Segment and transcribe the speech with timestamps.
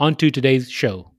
[0.00, 1.10] on to today's show.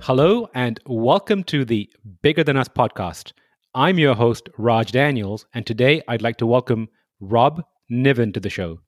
[0.00, 1.90] Hello, and welcome to the
[2.22, 3.32] Bigger Than Us podcast.
[3.74, 6.88] I'm your host, Raj Daniels, and today I'd like to welcome
[7.20, 8.78] Rob Niven to the show.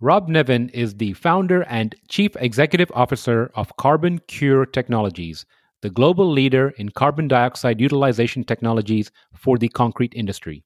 [0.00, 5.44] Rob Niven is the founder and chief executive officer of Carbon Cure Technologies,
[5.82, 10.64] the global leader in carbon dioxide utilization technologies for the concrete industry.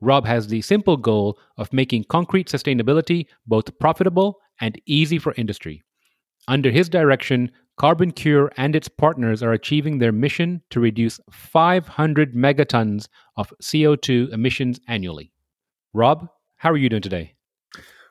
[0.00, 5.82] Rob has the simple goal of making concrete sustainability both profitable and easy for industry.
[6.46, 12.34] Under his direction, Carbon Cure and its partners are achieving their mission to reduce 500
[12.34, 15.32] megatons of CO2 emissions annually.
[15.92, 17.34] Rob, how are you doing today?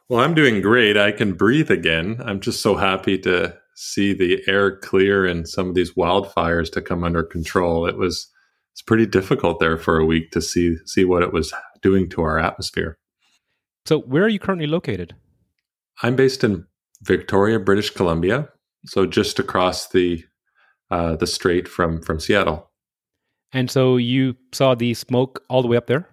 [0.09, 0.97] Well, I'm doing great.
[0.97, 2.19] I can breathe again.
[2.25, 6.81] I'm just so happy to see the air clear and some of these wildfires to
[6.81, 7.87] come under control.
[7.87, 8.29] It was
[8.73, 12.21] it's pretty difficult there for a week to see see what it was doing to
[12.23, 12.97] our atmosphere.
[13.85, 15.15] So, where are you currently located?
[16.01, 16.65] I'm based in
[17.03, 18.49] Victoria, British Columbia,
[18.85, 20.23] so just across the
[20.89, 22.71] uh, the strait from from Seattle.
[23.51, 26.09] And so you saw the smoke all the way up there.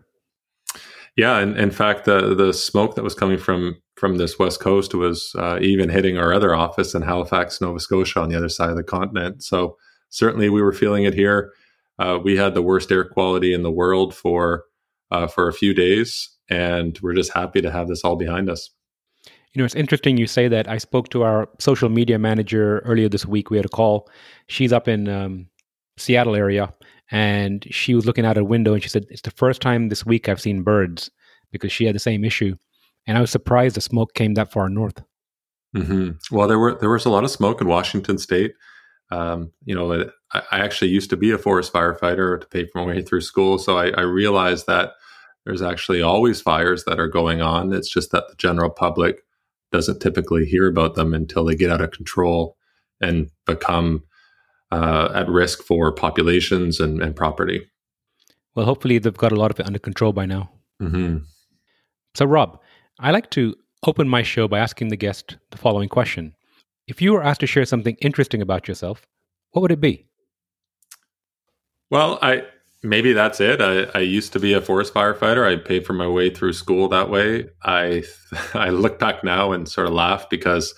[1.17, 4.95] Yeah, and in fact, the the smoke that was coming from from this west coast
[4.95, 8.71] was uh, even hitting our other office in Halifax, Nova Scotia, on the other side
[8.71, 9.43] of the continent.
[9.43, 9.77] So
[10.11, 11.53] certainly, we were feeling it here.
[12.01, 14.65] Uh, we had the worst air quality in the world for
[15.11, 18.71] uh, for a few days, and we're just happy to have this all behind us.
[19.53, 20.67] You know, it's interesting you say that.
[20.67, 23.51] I spoke to our social media manager earlier this week.
[23.51, 24.09] We had a call.
[24.47, 25.49] She's up in um,
[25.99, 26.73] Seattle area,
[27.11, 30.07] and she was looking out a window, and she said, "It's the first time this
[30.07, 31.11] week I've seen birds
[31.53, 32.57] because she had the same issue."
[33.07, 35.03] And I was surprised the smoke came that far north.
[35.77, 36.35] Mm-hmm.
[36.35, 38.55] Well, there were there was a lot of smoke in Washington State.
[39.11, 42.79] Um, you know, I, I, actually used to be a forest firefighter to pay for
[42.79, 44.93] my way through school, so I, I realized that
[45.45, 47.73] there's actually always fires that are going on.
[47.73, 49.25] It's just that the general public
[49.73, 52.57] doesn't typically hear about them until they get out of control
[53.01, 54.05] and become
[54.71, 57.69] uh, at risk for populations and, and, property.
[58.55, 60.51] Well, hopefully they've got a lot of it under control by now.
[60.81, 61.19] Mm-hmm.
[62.15, 62.61] So, Rob,
[62.99, 66.35] I like to open my show by asking the guest the following question:
[66.91, 69.07] If you were asked to share something interesting about yourself,
[69.53, 70.09] what would it be?
[71.89, 72.43] Well, I
[72.83, 73.61] maybe that's it.
[73.61, 75.47] I, I, used to be a forest firefighter.
[75.47, 77.49] I paid for my way through school that way.
[77.63, 78.03] I
[78.55, 80.75] I look back now and sort of laugh because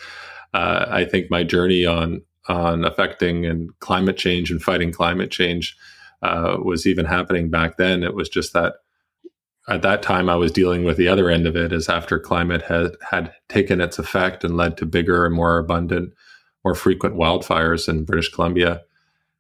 [0.53, 5.75] uh, I think my journey on on affecting and climate change and fighting climate change
[6.21, 8.03] uh, was even happening back then.
[8.03, 8.75] It was just that
[9.69, 12.63] at that time I was dealing with the other end of it, as after climate
[12.63, 16.13] had had taken its effect and led to bigger and more abundant,
[16.65, 18.83] more frequent wildfires in British Columbia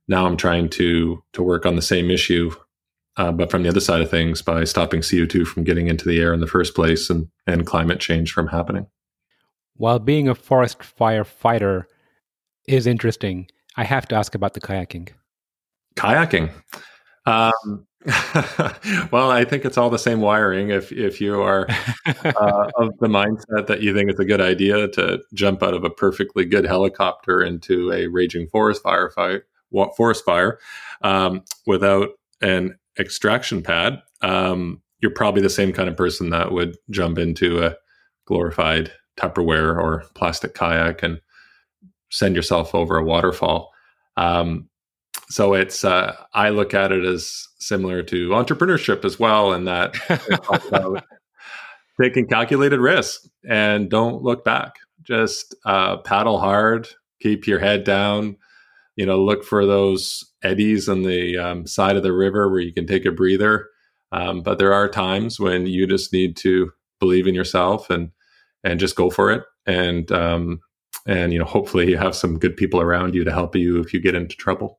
[0.08, 2.52] now I'm trying to to work on the same issue,
[3.16, 6.20] uh, but from the other side of things by stopping CO2 from getting into the
[6.20, 8.86] air in the first place and and climate change from happening.
[9.74, 11.84] While being a forest firefighter
[12.68, 15.10] is interesting, I have to ask about the kayaking.
[15.96, 16.50] Kayaking.
[17.26, 17.86] Um,
[19.12, 20.70] well, I think it's all the same wiring.
[20.70, 21.68] If if you are
[22.06, 25.84] uh, of the mindset that you think it's a good idea to jump out of
[25.84, 29.42] a perfectly good helicopter into a raging forest firefight,
[29.96, 30.58] forest fire
[31.02, 32.08] um, without
[32.40, 37.62] an extraction pad, um, you're probably the same kind of person that would jump into
[37.62, 37.76] a
[38.26, 41.20] glorified Tupperware or plastic kayak and
[42.10, 43.70] send yourself over a waterfall.
[44.16, 44.68] Um,
[45.28, 49.94] so it's uh, I look at it as similar to entrepreneurship as well, in that
[52.00, 54.76] taking calculated risk and don't look back.
[55.02, 56.88] Just uh, paddle hard,
[57.20, 58.36] keep your head down,
[58.96, 62.72] you know, look for those eddies on the um, side of the river where you
[62.72, 63.68] can take a breather.
[64.12, 66.70] Um, but there are times when you just need to
[67.00, 68.10] believe in yourself and
[68.64, 69.42] and just go for it.
[69.66, 70.60] And um,
[71.06, 73.92] and you know, hopefully, you have some good people around you to help you if
[73.94, 74.78] you get into trouble.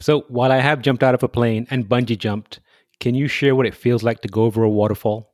[0.00, 2.60] So, while I have jumped out of a plane and bungee jumped,
[3.00, 5.32] can you share what it feels like to go over a waterfall?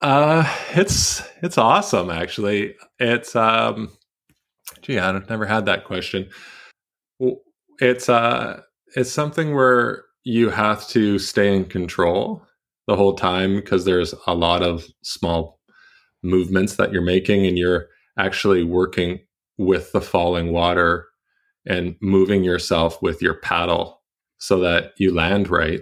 [0.00, 2.74] Uh, it's it's awesome actually.
[2.98, 3.90] It's um,
[4.82, 6.28] gee, I've never had that question
[7.80, 8.60] it's uh
[8.94, 12.44] it's something where you have to stay in control
[12.86, 15.58] the whole time because there's a lot of small
[16.22, 17.86] movements that you're making and you're
[18.18, 19.18] actually working
[19.56, 21.06] with the falling water
[21.66, 24.00] and moving yourself with your paddle
[24.38, 25.80] so that you land right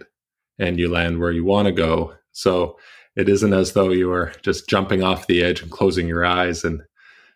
[0.58, 2.14] and you land where you want to go.
[2.32, 2.78] So
[3.16, 6.64] it isn't as though you are just jumping off the edge and closing your eyes
[6.64, 6.82] and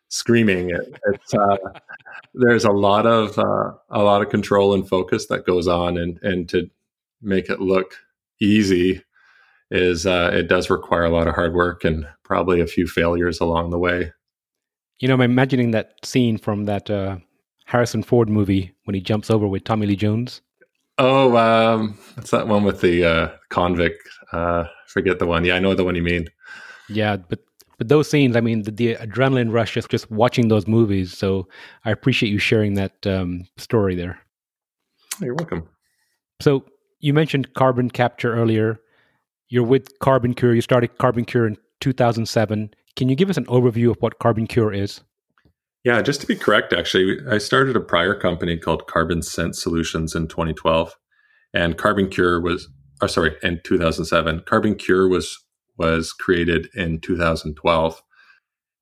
[0.08, 0.70] screaming.
[0.70, 1.56] It, it's uh,
[2.34, 6.18] there's a lot of uh, a lot of control and focus that goes on, and
[6.22, 6.70] and to
[7.20, 7.96] make it look
[8.40, 9.02] easy
[9.70, 13.40] is uh, it does require a lot of hard work and probably a few failures
[13.40, 14.12] along the way.
[15.00, 17.16] You know, I'm imagining that scene from that uh,
[17.72, 20.42] Harrison Ford movie when he jumps over with Tommy Lee Jones.
[20.98, 24.06] Oh, um, that's that one with the uh, convict.
[24.30, 25.42] Uh, forget the one.
[25.46, 26.28] Yeah, I know the one you mean.
[26.90, 27.38] Yeah, but
[27.78, 31.16] but those scenes, I mean, the, the adrenaline rush just just watching those movies.
[31.16, 31.48] So
[31.86, 34.20] I appreciate you sharing that um, story there.
[35.18, 35.66] You're welcome.
[36.42, 36.66] So
[37.00, 38.80] you mentioned carbon capture earlier.
[39.48, 40.54] You're with Carbon Cure.
[40.54, 42.74] You started Carbon Cure in 2007.
[42.96, 45.00] Can you give us an overview of what Carbon Cure is?
[45.84, 50.14] Yeah, just to be correct, actually, I started a prior company called Carbon Sense Solutions
[50.14, 50.94] in 2012,
[51.52, 52.68] and Carbon Cure was,
[53.00, 54.40] or sorry, in 2007.
[54.40, 55.36] CarbonCure was
[55.78, 58.02] was created in 2012,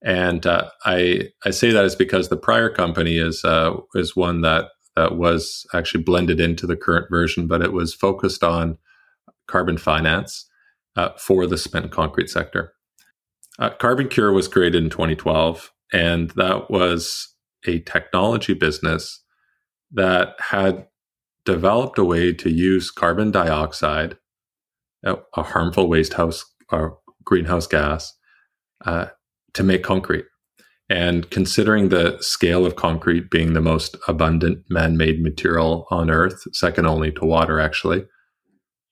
[0.05, 4.43] and uh, I I say that is because the prior company is uh, is one
[4.43, 8.77] that that was actually blended into the current version, but it was focused on
[9.47, 10.47] carbon finance
[10.97, 12.75] uh, for the spent concrete sector.
[13.59, 17.35] Uh, CarbonCure was created in 2012 and that was
[17.67, 19.23] a technology business
[19.93, 20.87] that had
[21.45, 24.17] developed a way to use carbon dioxide,
[25.05, 28.13] a, harmful waste house or greenhouse gas,
[28.85, 29.07] uh,
[29.55, 30.27] to make concrete.
[30.89, 36.43] And considering the scale of concrete being the most abundant man made material on Earth,
[36.53, 38.07] second only to water, actually,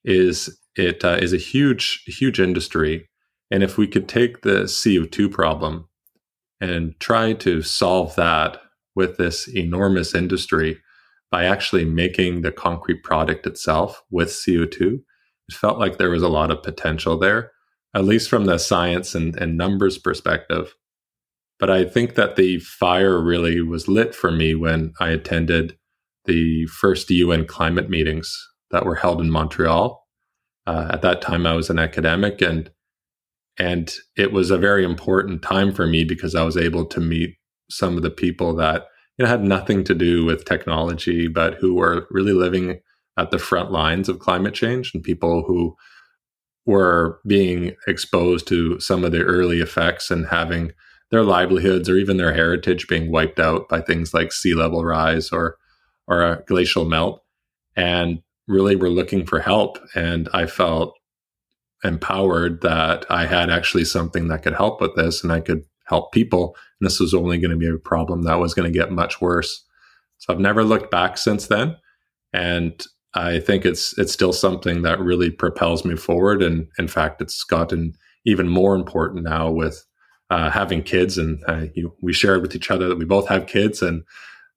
[0.05, 3.09] is it uh, is a huge, huge industry.
[3.51, 5.88] And if we could take the CO2 problem
[6.61, 8.61] and try to solve that
[8.95, 10.79] with this enormous industry
[11.31, 15.01] by actually making the concrete product itself with CO2.
[15.49, 17.53] It felt like there was a lot of potential there,
[17.95, 20.75] at least from the science and, and numbers perspective.
[21.59, 25.77] But I think that the fire really was lit for me when I attended
[26.25, 28.33] the first UN climate meetings
[28.71, 30.07] that were held in Montreal.
[30.67, 32.71] Uh, at that time, I was an academic, and
[33.59, 37.37] and it was a very important time for me because I was able to meet
[37.71, 38.87] some of the people that
[39.19, 42.81] you know had nothing to do with technology, but who were really living
[43.19, 45.75] at the front lines of climate change and people who
[46.67, 50.71] were being exposed to some of the early effects and having
[51.11, 55.31] their livelihoods or even their heritage being wiped out by things like sea level rise
[55.31, 55.57] or
[56.07, 57.23] or a glacial melt.
[57.77, 59.79] And really were looking for help.
[59.95, 60.95] And i felt
[61.85, 66.13] empowered that I had actually something that could help with this and I could help
[66.13, 66.57] people.
[66.81, 69.21] And this was only going to be a problem that was going to get much
[69.21, 69.65] worse.
[70.19, 71.77] So I've never looked back since then.
[72.33, 72.85] And
[73.15, 76.43] I think it's it's still something that really propels me forward.
[76.43, 79.85] And in fact, it's gotten even more important now with
[80.31, 81.17] uh, having kids.
[81.17, 81.41] And
[81.75, 83.81] you, we shared with each other that we both have kids.
[83.81, 84.03] And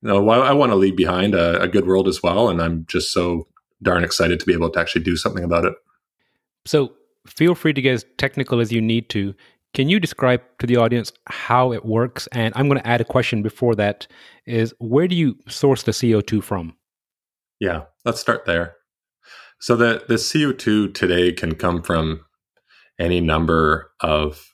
[0.02, 2.50] you know, I, I want to leave behind a, a good world as well.
[2.50, 3.48] And I'm just so
[3.82, 5.74] darn excited to be able to actually do something about it.
[6.66, 6.94] So
[7.28, 9.34] feel free to get as technical as you need to.
[9.74, 12.28] Can you describe to the audience how it works?
[12.34, 14.06] And I'm going to add a question before that
[14.46, 16.76] is where do you source the CO2 from?
[17.60, 18.76] Yeah, let's start there.
[19.60, 22.22] So the, the CO2 today can come from
[23.00, 24.48] any number of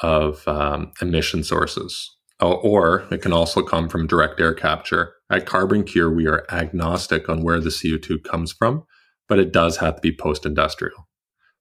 [0.00, 5.14] of um, emission sources, or it can also come from direct air capture.
[5.30, 8.84] At Carbon Cure, we are agnostic on where the CO2 comes from,
[9.26, 11.06] but it does have to be post industrial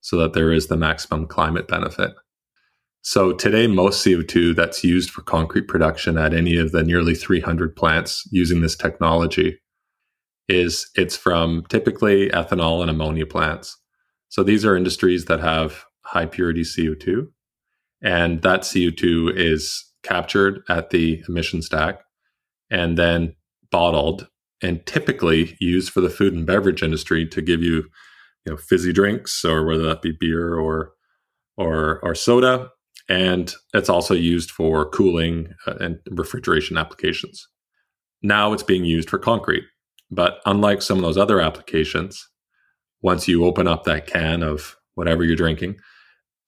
[0.05, 2.13] so that there is the maximum climate benefit.
[3.01, 7.75] So today, most CO2 that's used for concrete production at any of the nearly 300
[7.75, 9.59] plants using this technology
[10.47, 13.75] is it's from typically ethanol and ammonia plants.
[14.29, 17.25] So these are industries that have high purity CO2,
[18.03, 22.01] and that CO2 is captured at the emission stack
[22.69, 23.35] and then
[23.71, 24.27] bottled
[24.61, 27.85] and typically used for the food and beverage industry to give you
[28.45, 30.93] you know fizzy drinks or whether that be beer or
[31.57, 32.69] or or soda.
[33.07, 37.47] And it's also used for cooling uh, and refrigeration applications.
[38.23, 39.63] Now it's being used for concrete.
[40.09, 42.27] But unlike some of those other applications
[43.01, 45.75] once you open up that can of whatever you're drinking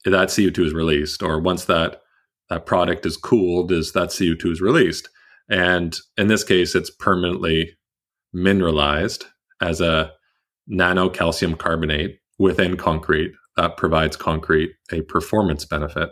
[0.06, 1.22] that co2 is released.
[1.22, 2.02] Or once that
[2.50, 5.10] that product is cooled is that co2 is released.
[5.50, 7.78] And in this case it's permanently
[8.34, 9.26] mineralized
[9.62, 10.12] as a
[10.68, 16.10] nano calcium carbonate within concrete that provides concrete a performance benefit.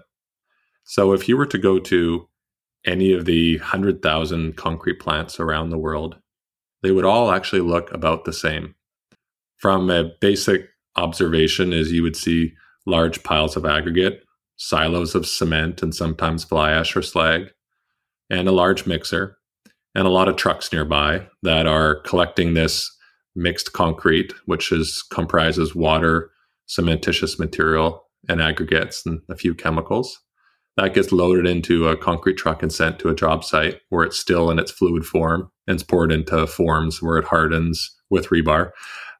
[0.85, 2.27] So if you were to go to
[2.85, 6.17] any of the 100,000 concrete plants around the world,
[6.83, 8.75] they would all actually look about the same.
[9.57, 12.53] From a basic observation is you would see
[12.85, 14.23] large piles of aggregate,
[14.57, 17.51] silos of cement and sometimes fly ash or slag,
[18.29, 19.37] and a large mixer,
[19.95, 22.94] and a lot of trucks nearby that are collecting this
[23.35, 26.31] mixed concrete, which is comprises water,
[26.67, 30.19] cementitious material, and aggregates and a few chemicals.
[30.77, 34.19] That gets loaded into a concrete truck and sent to a job site where it's
[34.19, 38.71] still in its fluid form and it's poured into forms where it hardens with rebar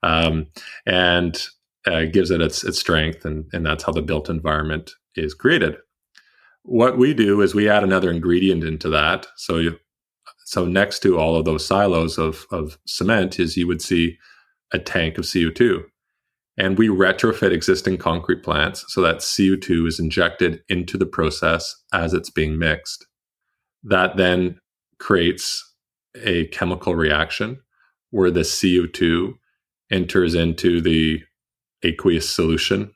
[0.03, 0.47] um,
[0.85, 1.45] and
[1.87, 3.23] uh, gives it its, its strength.
[3.25, 5.77] And, and that's how the built environment is created.
[6.63, 9.27] What we do is we add another ingredient into that.
[9.37, 9.79] So you,
[10.45, 14.17] so next to all of those silos of, of cement is you would see
[14.71, 15.83] a tank of CO2
[16.57, 22.13] and we retrofit existing concrete plants so that CO2 is injected into the process as
[22.13, 23.05] it's being mixed.
[23.83, 24.59] That then
[24.99, 25.61] creates
[26.23, 27.59] a chemical reaction
[28.11, 29.33] where the CO2
[29.91, 31.21] enters into the
[31.83, 32.93] aqueous solution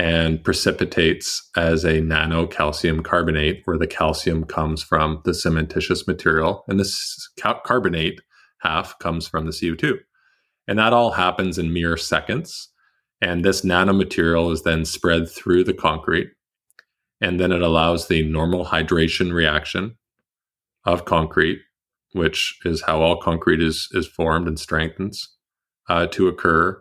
[0.00, 6.64] and precipitates as a nano calcium carbonate, where the calcium comes from the cementitious material,
[6.68, 7.28] and this
[7.64, 8.18] carbonate
[8.62, 9.98] half comes from the CO2.
[10.66, 12.70] And that all happens in mere seconds.
[13.20, 16.30] And this nanomaterial is then spread through the concrete.
[17.20, 19.98] And then it allows the normal hydration reaction
[20.86, 21.60] of concrete,
[22.12, 25.36] which is how all concrete is, is formed and strengthens,
[25.90, 26.80] uh, to occur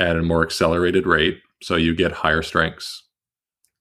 [0.00, 1.38] at a more accelerated rate.
[1.62, 3.04] So you get higher strengths.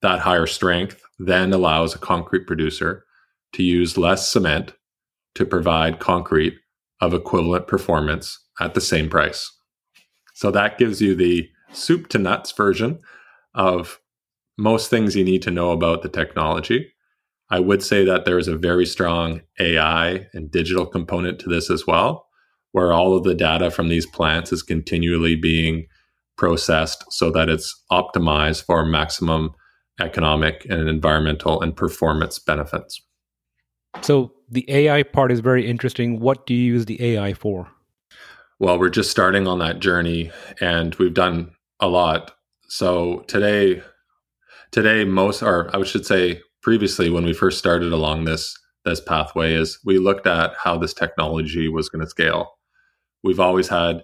[0.02, 3.06] That higher strength then allows a concrete producer
[3.54, 4.74] to use less cement
[5.36, 6.58] to provide concrete
[7.02, 9.52] of equivalent performance at the same price.
[10.34, 13.00] So that gives you the soup to nuts version
[13.54, 14.00] of
[14.58, 16.92] most things you need to know about the technology.
[17.50, 21.70] I would say that there is a very strong AI and digital component to this
[21.70, 22.28] as well,
[22.72, 25.88] where all of the data from these plants is continually being
[26.38, 29.54] processed so that it's optimized for maximum
[30.00, 33.02] economic and environmental and performance benefits.
[34.02, 36.20] So the AI part is very interesting.
[36.20, 37.68] What do you use the AI for?
[38.60, 42.32] Well, we're just starting on that journey and we've done a lot.
[42.70, 43.82] So today,
[44.72, 49.54] today most, or I should say, previously when we first started along this this pathway,
[49.54, 52.54] is we looked at how this technology was going to scale.
[53.22, 54.04] We've always had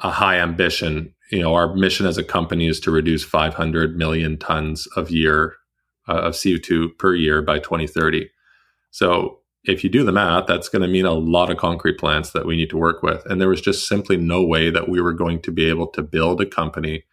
[0.00, 1.14] a high ambition.
[1.30, 5.56] You know, our mission as a company is to reduce 500 million tons of year
[6.08, 8.30] uh, of CO2 per year by 2030.
[8.90, 12.30] So if you do the math, that's going to mean a lot of concrete plants
[12.30, 13.24] that we need to work with.
[13.26, 16.02] And there was just simply no way that we were going to be able to
[16.02, 17.04] build a company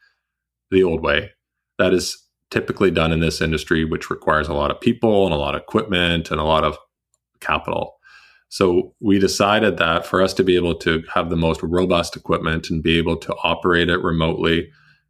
[0.69, 1.31] the old way.
[1.79, 2.17] That is
[2.51, 5.61] typically done in this industry, which requires a lot of people and a lot of
[5.61, 6.77] equipment and a lot of
[7.39, 7.95] capital.
[8.53, 12.69] So we decided that for us to be able to have the most robust equipment
[12.69, 14.69] and be able to operate it remotely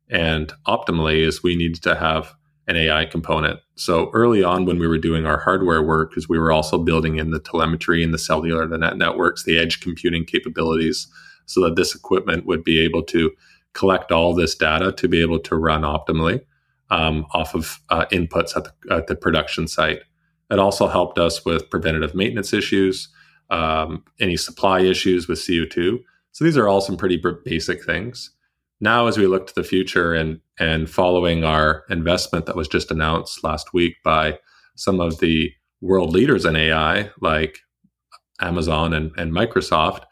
[0.09, 2.35] and optimally is we needed to have
[2.69, 3.59] an AI component.
[3.75, 7.17] So early on, when we were doing our hardware work, because we were also building
[7.17, 11.09] in the telemetry and the cellular, the net networks, the edge computing capabilities,
[11.45, 13.29] so that this equipment would be able to
[13.73, 16.39] collect all this data to be able to run optimally
[16.91, 19.99] um, off of uh, inputs at the, at the, production site.
[20.49, 23.09] It also helped us with preventative maintenance issues,
[23.53, 25.99] um, any supply issues with CO2.
[26.31, 28.31] So these are all some pretty basic things
[28.83, 32.91] now as we look to the future and and following our investment that was just
[32.91, 34.37] announced last week by
[34.75, 37.59] some of the world leaders in AI like
[38.41, 40.03] Amazon and, and Microsoft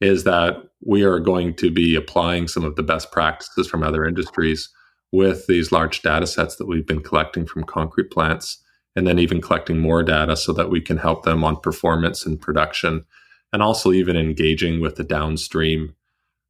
[0.00, 4.04] is that we are going to be applying some of the best practices from other
[4.04, 4.68] industries
[5.12, 8.62] with these large data sets that we've been collecting from concrete plants
[8.96, 12.40] and then even collecting more data so that we can help them on performance and
[12.40, 13.04] production
[13.52, 15.94] and also even engaging with the downstream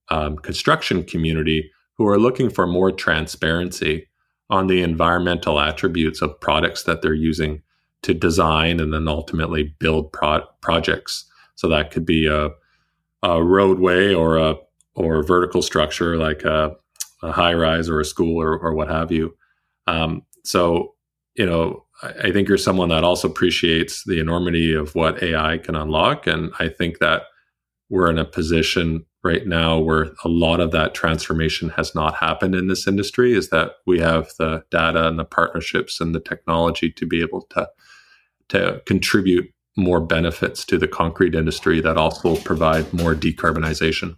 [0.09, 4.09] um, construction community who are looking for more transparency
[4.49, 7.63] on the environmental attributes of products that they're using
[8.03, 11.25] to design and then ultimately build pro- projects.
[11.57, 12.51] So that could be a,
[13.23, 14.57] a roadway or a
[14.95, 16.75] or a vertical structure like a,
[17.23, 19.37] a high rise or a school or, or what have you.
[19.87, 20.95] Um, so
[21.35, 25.75] you know, I, think you're someone that also appreciates the enormity of what AI can
[25.75, 27.23] unlock, and I think that
[27.89, 32.55] we're in a position right now where a lot of that transformation has not happened
[32.55, 36.91] in this industry is that we have the data and the partnerships and the technology
[36.93, 37.69] to be able to
[38.49, 44.17] to contribute more benefits to the concrete industry that also provide more decarbonization.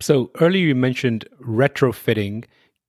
[0.00, 2.44] So earlier you mentioned retrofitting.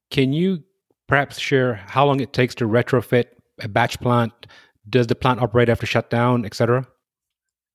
[0.09, 0.63] Can you
[1.07, 3.25] perhaps share how long it takes to retrofit
[3.63, 4.33] a batch plant?
[4.89, 6.87] Does the plant operate after shutdown, etc.?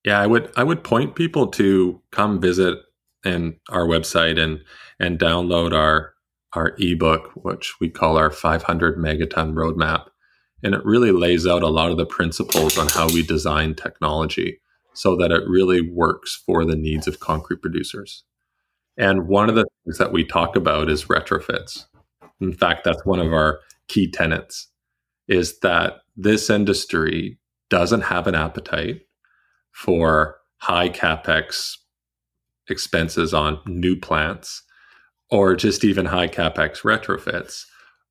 [0.03, 2.77] Yeah, I would I would point people to come visit
[3.25, 4.61] and our website and
[4.99, 6.13] and download our
[6.53, 10.07] our ebook, which we call our 500 megaton roadmap.
[10.63, 14.59] And it really lays out a lot of the principles on how we design technology
[14.93, 18.23] so that it really works for the needs of concrete producers.
[18.97, 21.85] And one of the things that we talk about is retrofits.
[22.41, 24.69] In fact, that's one of our key tenets
[25.27, 27.37] is that this industry
[27.69, 29.01] doesn't have an appetite
[29.71, 31.77] for high capex
[32.69, 34.63] expenses on new plants
[35.29, 37.65] or just even high capex retrofits,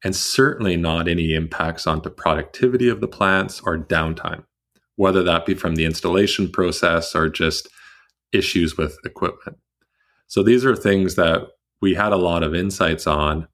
[0.05, 4.45] and certainly not any impacts onto productivity of the plants or downtime,
[4.97, 7.69] whether that be from the installation process or just
[8.33, 9.57] issues with equipment.
[10.27, 11.49] So these are things that
[11.81, 13.49] we had a lot of insights on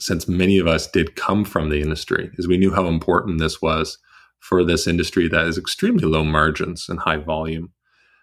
[0.00, 3.60] since many of us did come from the industry, because we knew how important this
[3.60, 3.98] was
[4.38, 7.72] for this industry that is extremely low margins and high volume.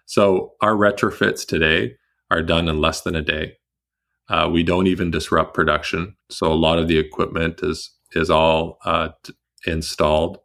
[0.06, 1.94] So our retrofits today
[2.30, 3.54] are done in less than a day.
[4.28, 8.78] Uh, we don't even disrupt production, so a lot of the equipment is is all
[8.84, 9.32] uh, t-
[9.66, 10.38] installed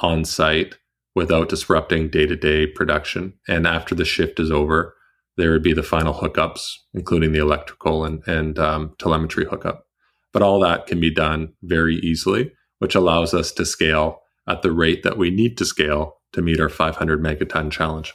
[0.00, 0.76] on site
[1.14, 3.34] without disrupting day to day production.
[3.46, 4.94] And after the shift is over,
[5.36, 9.87] there would be the final hookups, including the electrical and and um, telemetry hookup.
[10.32, 14.72] But all that can be done very easily, which allows us to scale at the
[14.72, 18.14] rate that we need to scale to meet our 500 megaton challenge.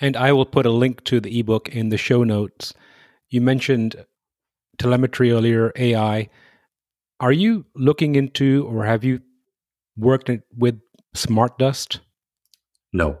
[0.00, 2.74] And I will put a link to the ebook in the show notes.
[3.30, 4.04] You mentioned
[4.78, 6.28] telemetry earlier, AI.
[7.20, 9.20] Are you looking into or have you
[9.96, 10.80] worked with
[11.14, 12.00] smart dust?
[12.92, 13.18] No.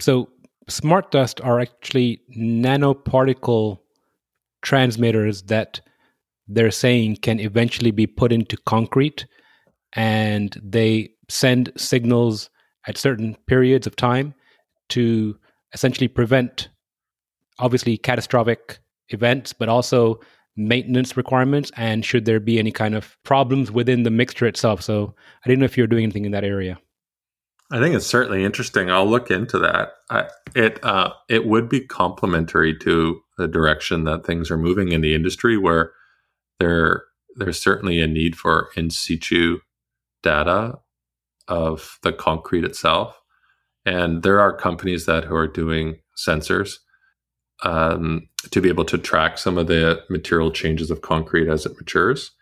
[0.00, 0.28] So,
[0.68, 3.78] smart dust are actually nanoparticle
[4.62, 5.80] transmitters that
[6.48, 9.26] they're saying can eventually be put into concrete
[9.94, 12.50] and they send signals
[12.86, 14.34] at certain periods of time
[14.88, 15.36] to
[15.72, 16.68] essentially prevent
[17.58, 20.20] obviously catastrophic events, but also
[20.56, 24.82] maintenance requirements and should there be any kind of problems within the mixture itself.
[24.82, 26.78] So I didn't know if you're doing anything in that area.
[27.70, 28.90] I think it's certainly interesting.
[28.90, 29.94] I'll look into that.
[30.08, 35.00] I, it uh, it would be complementary to the direction that things are moving in
[35.00, 35.92] the industry, where
[36.58, 37.04] there
[37.36, 39.58] there's certainly a need for in situ
[40.22, 40.74] data
[41.48, 43.20] of the concrete itself.
[43.84, 46.78] And there are companies that who are doing sensors
[47.62, 51.76] um, to be able to track some of the material changes of concrete as it
[51.76, 52.32] matures.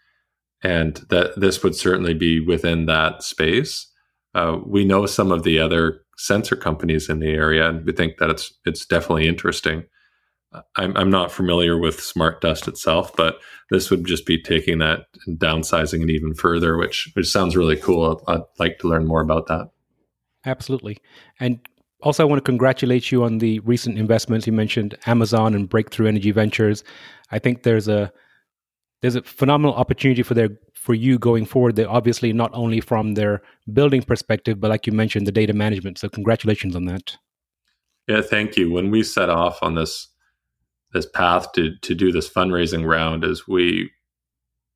[0.62, 3.90] And that this would certainly be within that space.
[4.34, 8.16] Uh, we know some of the other sensor companies in the area, and we think
[8.18, 9.84] that it's it's definitely interesting.
[10.76, 13.38] I'm, I'm not familiar with Smart Dust itself, but
[13.70, 17.76] this would just be taking that and downsizing it even further, which which sounds really
[17.76, 18.22] cool.
[18.28, 19.70] I'd, I'd like to learn more about that.
[20.46, 20.98] Absolutely,
[21.40, 21.58] and
[22.02, 24.46] also I want to congratulate you on the recent investments.
[24.46, 26.84] You mentioned Amazon and Breakthrough Energy Ventures.
[27.30, 28.12] I think there's a
[29.00, 31.76] there's a phenomenal opportunity for their for you going forward.
[31.76, 35.98] They're obviously not only from their building perspective, but like you mentioned, the data management.
[35.98, 37.16] So congratulations on that.
[38.06, 38.70] Yeah, thank you.
[38.70, 40.08] When we set off on this
[40.94, 43.90] this path to to do this fundraising round is we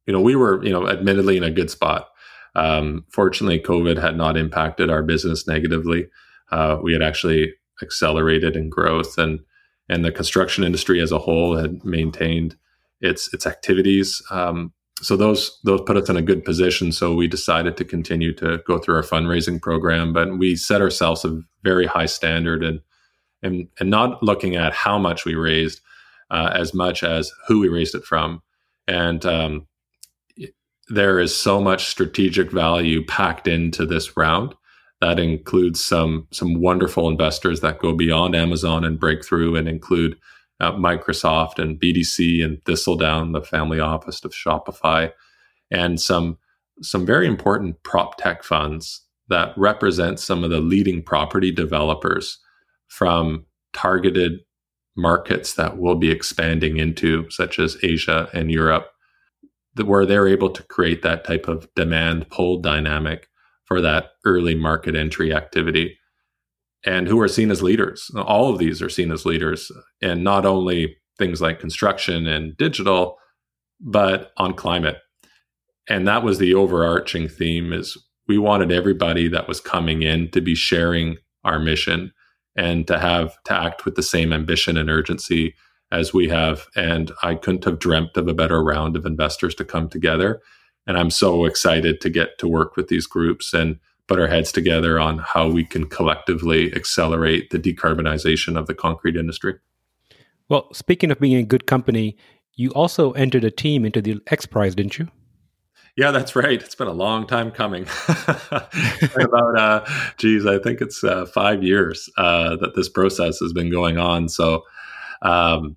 [0.07, 2.09] you know we were you know admittedly in a good spot.
[2.54, 6.09] Um, fortunately covid had not impacted our business negatively.
[6.50, 9.40] Uh, we had actually accelerated in growth and
[9.88, 12.57] and the construction industry as a whole had maintained
[13.00, 14.20] its its activities.
[14.31, 16.90] Um, so those those put us in a good position.
[16.90, 21.24] So we decided to continue to go through our fundraising program but we set ourselves
[21.24, 22.81] a very high standard and
[23.40, 25.81] and and not looking at how much we raised
[26.31, 28.43] uh, as much as who we raised it from.
[28.87, 29.67] And um,
[30.88, 34.55] there is so much strategic value packed into this round.
[35.01, 40.17] That includes some some wonderful investors that go beyond Amazon and Breakthrough, and include
[40.61, 45.12] uh, Microsoft and BDC and Thistledown, the family office of Shopify,
[45.71, 46.38] and some
[46.83, 52.38] some very important prop tech funds that represent some of the leading property developers
[52.88, 54.41] from targeted
[54.98, 58.90] markets that we'll be expanding into, such as Asia and Europe,
[59.82, 63.28] where they're able to create that type of demand pull dynamic
[63.64, 65.96] for that early market entry activity
[66.84, 68.11] and who are seen as leaders.
[68.16, 69.70] All of these are seen as leaders,
[70.02, 73.16] and not only things like construction and digital,
[73.80, 74.98] but on climate.
[75.88, 80.40] And that was the overarching theme is we wanted everybody that was coming in to
[80.40, 82.12] be sharing our mission
[82.59, 85.55] and to have to act with the same ambition and urgency
[85.92, 86.66] as we have.
[86.75, 90.42] And I couldn't have dreamt of a better round of investors to come together.
[90.85, 94.51] And I'm so excited to get to work with these groups and put our heads
[94.51, 99.55] together on how we can collectively accelerate the decarbonization of the concrete industry.
[100.49, 102.16] Well, speaking of being in good company,
[102.57, 105.09] you also entered a team into the X Prize, didn't you?
[105.98, 106.62] Yeah, that's right.
[106.62, 107.84] It's been a long time coming.
[108.08, 109.84] about, uh,
[110.16, 114.28] geez, I think it's uh, five years uh, that this process has been going on.
[114.28, 114.62] So
[115.22, 115.76] um,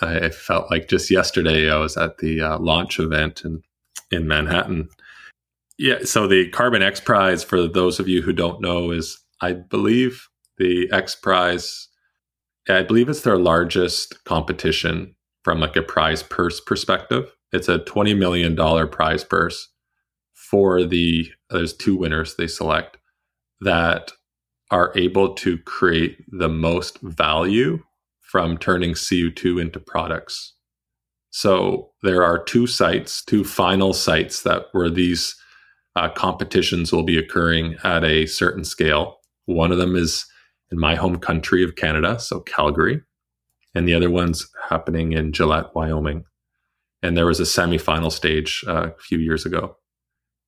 [0.00, 3.62] I felt like just yesterday I was at the uh, launch event in,
[4.12, 4.90] in Manhattan.
[5.76, 9.54] Yeah, so the Carbon X Prize, for those of you who don't know, is I
[9.54, 11.88] believe the X Prize,
[12.68, 17.34] I believe it's their largest competition from like a prize purse perspective.
[17.52, 18.56] It's a $20 million
[18.88, 19.68] prize purse
[20.34, 22.98] for the, there's two winners they select
[23.60, 24.12] that
[24.70, 27.82] are able to create the most value
[28.20, 30.54] from turning CO2 into products.
[31.30, 35.34] So there are two sites, two final sites that where these
[35.96, 39.18] uh, competitions will be occurring at a certain scale.
[39.46, 40.26] One of them is
[40.70, 43.00] in my home country of Canada, so Calgary,
[43.74, 46.24] and the other one's happening in Gillette, Wyoming
[47.02, 49.76] and there was a semifinal stage uh, a few years ago.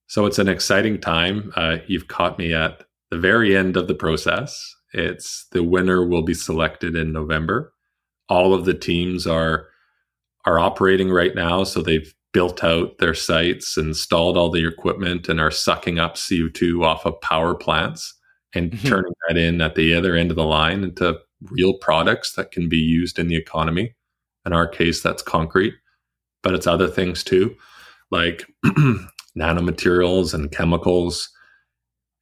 [0.06, 1.52] So it's an exciting time.
[1.54, 4.74] Uh, you've caught me at the very end of the process.
[4.92, 7.72] It's the winner will be selected in November.
[8.28, 9.68] All of the teams are
[10.46, 15.38] are operating right now, so they've built out their sites, installed all the equipment, and
[15.38, 18.14] are sucking up CO2 off of power plants
[18.54, 18.88] and mm-hmm.
[18.88, 21.18] turning that in at the other end of the line into
[21.50, 23.94] real products that can be used in the economy.
[24.46, 25.74] In our case, that's concrete
[26.42, 27.54] but it's other things too,
[28.10, 28.44] like
[29.38, 31.28] nanomaterials and chemicals,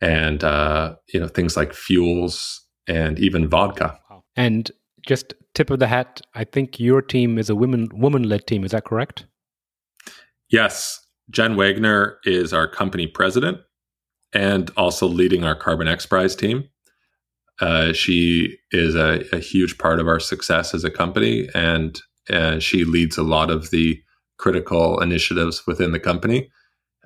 [0.00, 3.98] and uh, you know things like fuels and even vodka.
[4.36, 4.70] And
[5.06, 8.64] just tip of the hat, I think your team is a women woman led team.
[8.64, 9.26] Is that correct?
[10.50, 13.58] Yes, Jen Wagner is our company president
[14.32, 16.68] and also leading our Carbon X Prize team.
[17.60, 22.00] Uh, she is a, a, huge part of our success as a company, and
[22.30, 24.00] uh, she leads a lot of the
[24.38, 26.50] critical initiatives within the company,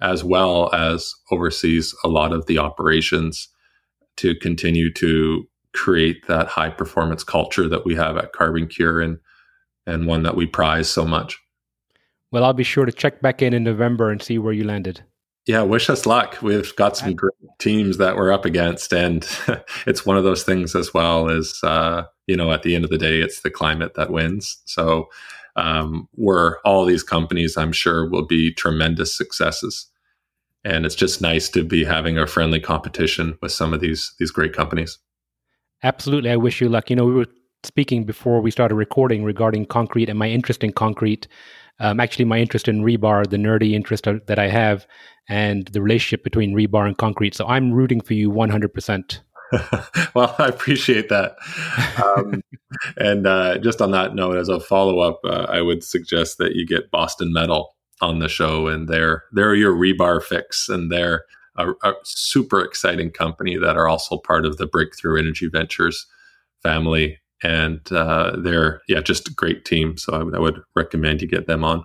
[0.01, 3.49] as well as oversees a lot of the operations
[4.17, 9.19] to continue to create that high performance culture that we have at Carbon Cure and
[9.87, 11.41] and one that we prize so much.
[12.31, 15.03] Well, I'll be sure to check back in in November and see where you landed.
[15.47, 16.39] Yeah, wish us luck.
[16.41, 19.27] We've got some great teams that we're up against, and
[19.87, 21.29] it's one of those things as well.
[21.29, 24.63] Is uh, you know, at the end of the day, it's the climate that wins.
[24.67, 25.09] So
[25.57, 29.89] um, where all these companies, I'm sure, will be tremendous successes.
[30.65, 34.31] And it's just nice to be having a friendly competition with some of these these
[34.31, 34.99] great companies.
[35.83, 36.89] Absolutely, I wish you luck.
[36.89, 37.27] You know, we were
[37.65, 41.27] speaking before we started recording regarding concrete and my interest in concrete.
[41.81, 44.87] Um, actually, my interest in rebar, the nerdy interest that I have,
[45.29, 47.35] and the relationship between rebar and concrete.
[47.35, 49.21] So I'm rooting for you 100%.
[50.15, 51.37] well, I appreciate that.
[52.03, 52.43] Um,
[52.97, 56.55] and uh, just on that note, as a follow up, uh, I would suggest that
[56.55, 61.25] you get Boston Metal on the show, and they're they're your rebar fix, and they're
[61.57, 66.07] a, a super exciting company that are also part of the Breakthrough Energy Ventures
[66.63, 69.97] family, and uh, they're yeah just a great team.
[69.99, 71.85] So I I would recommend you get them on.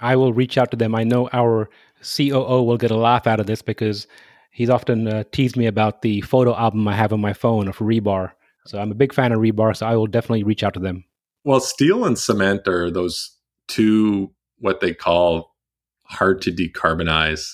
[0.00, 0.94] I will reach out to them.
[0.94, 1.68] I know our
[2.02, 4.06] COO will get a laugh out of this because
[4.50, 7.78] he's often uh, teased me about the photo album I have on my phone of
[7.78, 8.32] Rebar.
[8.66, 11.04] So I'm a big fan of Rebar, so I will definitely reach out to them.
[11.44, 13.36] Well, steel and cement are those
[13.68, 15.56] two what they call
[16.04, 17.50] hard to decarbonize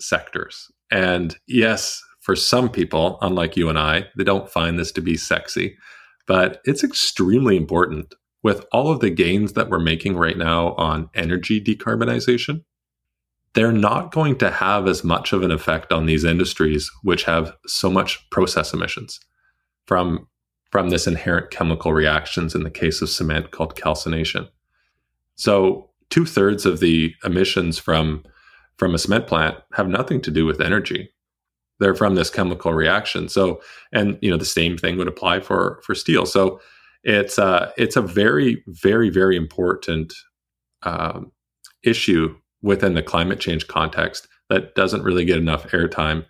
[0.00, 0.70] sectors.
[0.90, 5.16] And yes, for some people, unlike you and I, they don't find this to be
[5.16, 5.76] sexy,
[6.26, 11.10] but it's extremely important with all of the gains that we're making right now on
[11.14, 12.64] energy decarbonization
[13.54, 17.52] they're not going to have as much of an effect on these industries which have
[17.66, 19.20] so much process emissions
[19.86, 20.26] from
[20.70, 24.48] from this inherent chemical reactions in the case of cement called calcination.
[25.34, 28.24] So two thirds of the emissions from
[28.76, 31.10] from a cement plant have nothing to do with energy.
[31.80, 33.28] They're from this chemical reaction.
[33.28, 33.60] So,
[33.92, 36.26] and you know, the same thing would apply for for steel.
[36.26, 36.60] So,
[37.02, 40.12] it's uh, it's a very, very, very important
[40.82, 41.32] um,
[41.82, 46.26] issue within the climate change context that doesn't really get enough airtime.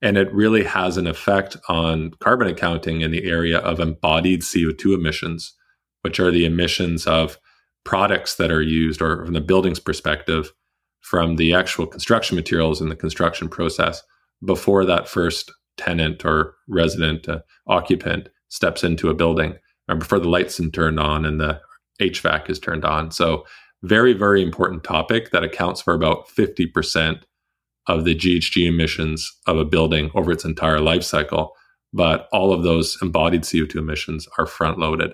[0.00, 4.94] And it really has an effect on carbon accounting in the area of embodied CO2
[4.94, 5.54] emissions,
[6.02, 7.38] which are the emissions of
[7.84, 10.52] products that are used, or from the building's perspective,
[11.00, 14.02] from the actual construction materials in the construction process
[14.44, 19.56] before that first tenant or resident uh, occupant steps into a building,
[19.88, 21.60] or before the lights are turned on and the
[22.00, 23.10] HVAC is turned on.
[23.10, 23.44] So
[23.84, 27.22] very, very important topic that accounts for about 50%
[27.86, 31.54] of the GHG emissions of a building over its entire life cycle.
[31.92, 35.12] But all of those embodied CO2 emissions are front loaded.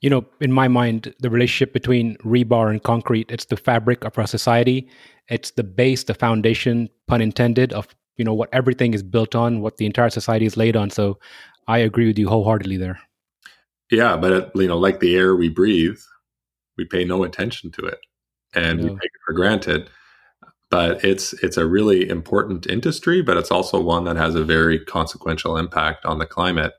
[0.00, 4.16] You know, in my mind, the relationship between rebar and concrete, it's the fabric of
[4.16, 4.88] our society.
[5.28, 9.60] It's the base, the foundation, pun intended, of you know what everything is built on,
[9.60, 10.90] what the entire society is laid on.
[10.90, 11.18] So
[11.68, 13.00] I agree with you wholeheartedly there.
[13.90, 16.00] Yeah, but it, you know, like the air we breathe,
[16.76, 17.98] we pay no attention to it,
[18.54, 19.90] and we take it for granted.
[20.70, 24.82] But it's it's a really important industry but it's also one that has a very
[24.82, 26.72] consequential impact on the climate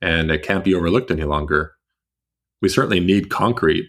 [0.00, 1.72] and it can't be overlooked any longer.
[2.60, 3.88] We certainly need concrete.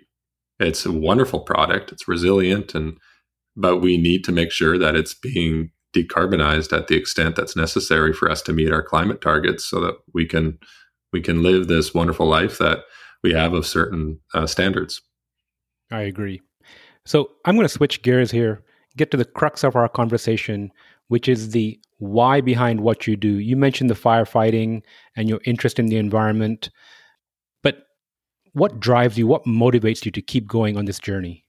[0.59, 1.91] It's a wonderful product.
[1.91, 2.97] It's resilient and
[3.55, 8.11] but we need to make sure that it's being decarbonized at the extent that's necessary
[8.11, 10.57] for us to meet our climate targets so that we can
[11.11, 12.79] we can live this wonderful life that
[13.21, 15.01] we have of certain uh, standards
[15.93, 16.41] i agree
[17.05, 18.63] so i'm going to switch gears here
[18.97, 20.71] get to the crux of our conversation,
[21.07, 23.39] which is the why behind what you do.
[23.39, 24.81] You mentioned the firefighting
[25.15, 26.69] and your interest in the environment,
[27.61, 27.87] but
[28.53, 29.27] what drives you?
[29.27, 31.45] What motivates you to keep going on this journey?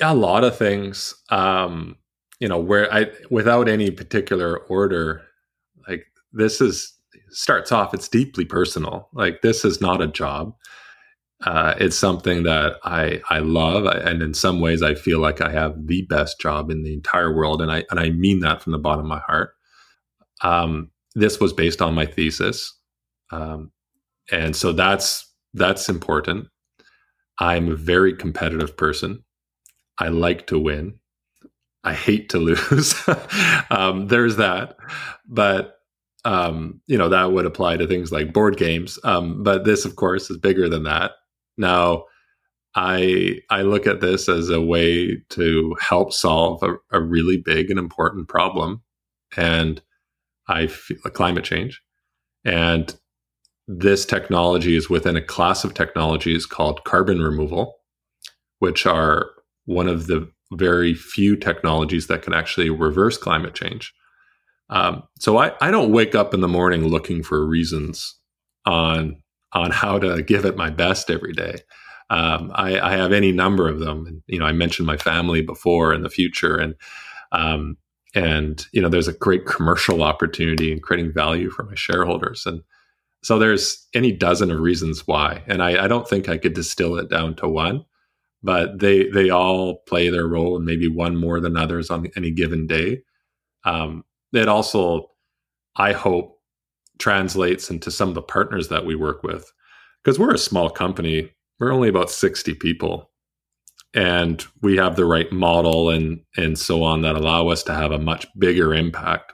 [0.00, 1.14] A lot of things.
[1.30, 1.96] Um,
[2.40, 5.22] you know, where I, without any particular order,
[5.88, 6.94] like this is
[7.30, 7.94] starts off.
[7.94, 9.08] It's deeply personal.
[9.12, 10.54] Like this is not a job
[11.44, 15.52] uh, it's something that I I love, and in some ways, I feel like I
[15.52, 18.72] have the best job in the entire world, and I and I mean that from
[18.72, 19.50] the bottom of my heart.
[20.42, 22.76] Um, this was based on my thesis,
[23.30, 23.70] um,
[24.32, 26.48] and so that's that's important.
[27.38, 29.24] I'm a very competitive person.
[29.98, 30.98] I like to win.
[31.84, 32.94] I hate to lose.
[33.70, 34.76] um, there's that,
[35.28, 35.76] but
[36.24, 38.98] um, you know that would apply to things like board games.
[39.04, 41.12] Um, but this, of course, is bigger than that.
[41.58, 42.04] Now,
[42.74, 47.70] I I look at this as a way to help solve a, a really big
[47.70, 48.82] and important problem,
[49.36, 49.82] and
[50.46, 51.82] I feel climate change,
[52.44, 52.94] and
[53.66, 57.76] this technology is within a class of technologies called carbon removal,
[58.60, 59.26] which are
[59.66, 63.92] one of the very few technologies that can actually reverse climate change.
[64.70, 68.18] Um, so I, I don't wake up in the morning looking for reasons
[68.64, 71.56] on on how to give it my best every day.
[72.10, 74.22] Um, I, I, have any number of them.
[74.26, 76.74] You know, I mentioned my family before and the future, and
[77.32, 77.76] um,
[78.14, 82.62] and you know, there's a great commercial opportunity in creating value for my shareholders, and
[83.22, 85.42] so there's any dozen of reasons why.
[85.46, 87.84] And I, I don't think I could distill it down to one,
[88.42, 92.30] but they they all play their role, and maybe one more than others on any
[92.30, 93.02] given day.
[93.64, 95.10] Um, it also,
[95.76, 96.37] I hope,
[96.98, 99.50] translates into some of the partners that we work with.
[100.02, 103.10] Because we're a small company, we're only about 60 people.
[103.94, 107.90] And we have the right model and and so on that allow us to have
[107.90, 109.32] a much bigger impact.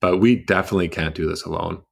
[0.00, 1.82] But we definitely can't do this alone.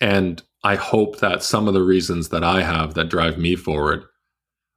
[0.00, 4.04] And I hope that some of the reasons that I have that drive me forward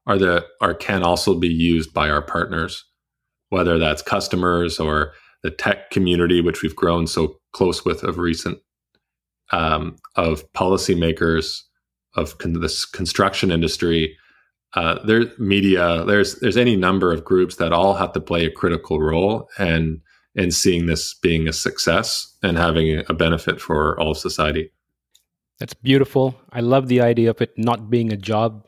[0.06, 2.84] are that are can also be used by our partners,
[3.50, 8.60] whether that's customers or the tech community, which we've grown so close with of recent
[9.51, 11.62] um, of policymakers,
[12.15, 14.17] of con- this construction industry,
[14.73, 16.03] uh, there media.
[16.05, 20.01] There's there's any number of groups that all have to play a critical role and
[20.36, 24.71] in seeing this being a success and having a benefit for all of society.
[25.60, 26.39] That's beautiful.
[26.51, 28.67] I love the idea of it not being a job.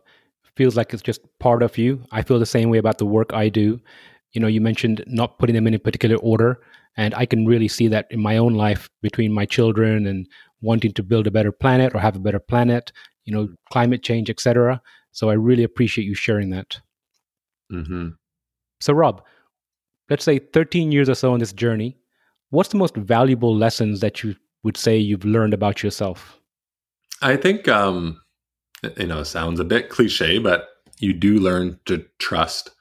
[0.55, 2.03] Feels like it's just part of you.
[2.11, 3.79] I feel the same way about the work I do.
[4.31, 6.59] You know, you mentioned not putting them in a particular order,
[6.97, 10.27] and I can really see that in my own life between my children and
[10.61, 12.91] wanting to build a better planet or have a better planet,
[13.25, 14.81] you know, climate change, etc.
[15.11, 16.79] So I really appreciate you sharing that.
[17.71, 18.09] Mm-hmm.
[18.81, 19.23] So, Rob,
[20.09, 21.97] let's say 13 years or so on this journey,
[22.49, 26.39] what's the most valuable lessons that you would say you've learned about yourself?
[27.21, 28.21] I think, um,
[28.97, 30.69] you know, sounds a bit cliche, but
[30.99, 32.71] you do learn to trust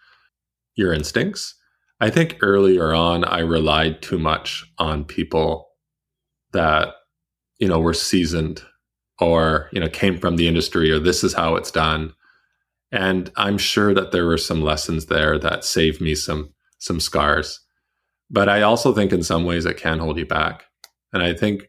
[0.75, 1.55] your instincts.
[2.01, 5.69] I think earlier on, I relied too much on people
[6.53, 6.95] that
[7.59, 8.63] you know were seasoned
[9.21, 12.15] or you know came from the industry or this is how it's done.
[12.91, 17.61] And i'm sure that there were some lessons there that saved me some some scars.
[18.31, 20.65] But i also think in some ways it can hold you back.
[21.13, 21.69] And i think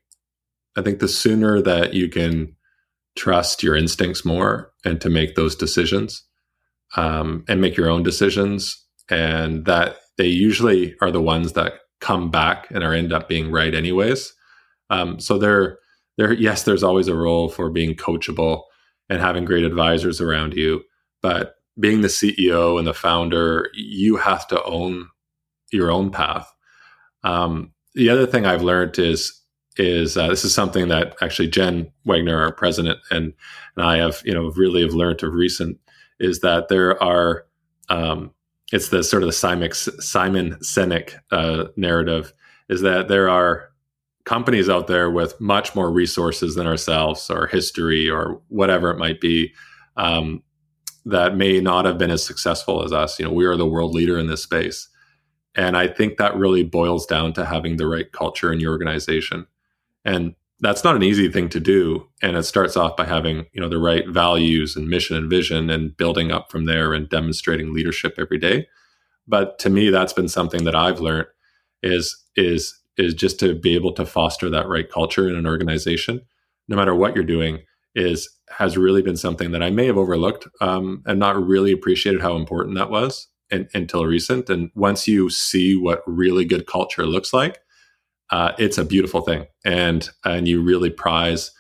[0.78, 2.56] i think the sooner that you can
[3.16, 6.24] trust your instincts more and to make those decisions
[6.96, 12.32] um, and make your own decisions and that they usually are the ones that come
[12.32, 14.34] back and are end up being right anyways
[14.90, 15.80] um, so there,
[16.18, 18.64] there, yes, there's always a role for being coachable
[19.10, 20.84] and having great advisors around you.
[21.22, 25.10] But being the CEO and the founder, you have to own
[25.72, 26.52] your own path.
[27.24, 29.36] Um, the other thing I've learned is
[29.78, 33.34] is uh, this is something that actually Jen Wagner, our president, and
[33.76, 35.78] and I have you know really have learned of recent
[36.20, 37.46] is that there are
[37.90, 38.32] um,
[38.72, 42.34] it's the sort of the Simon, Simon Sinek uh, narrative
[42.68, 43.69] is that there are
[44.26, 49.22] companies out there with much more resources than ourselves or history or whatever it might
[49.22, 49.54] be
[49.98, 50.44] um,
[51.06, 53.20] that may not have been as successful as us.
[53.20, 54.88] You know, we are the world leader in this space.
[55.56, 59.48] And I think that really boils down to having the right culture in your organization.
[60.06, 62.08] And that's not an easy thing to do.
[62.22, 65.70] And it starts off by having, you know, the right values and mission and vision
[65.70, 68.68] and building up from there and demonstrating leadership every day.
[69.28, 71.28] But to me, that's been something that I've learned
[71.82, 76.22] is is is just to be able to foster that right culture in an organization,
[76.68, 77.60] no matter what you're doing,
[77.96, 82.22] is has really been something that I may have overlooked um, and not really appreciated
[82.22, 84.50] how important that was in, until recent.
[84.50, 87.60] And once you see what really good culture looks like,
[88.32, 91.52] uh, it's a beautiful thing, and and you really prize